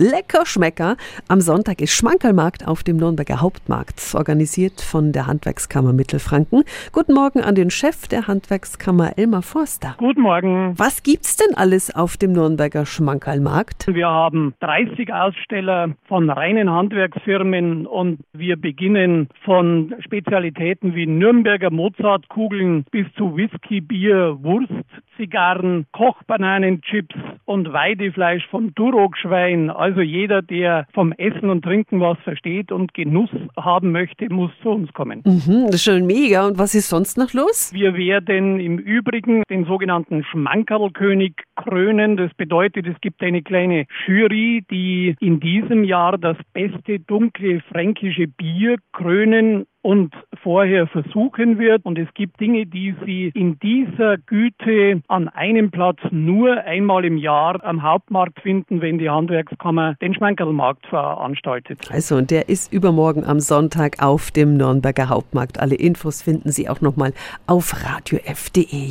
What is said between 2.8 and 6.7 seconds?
dem Nürnberger Hauptmarkt, organisiert von der Handwerkskammer Mittelfranken.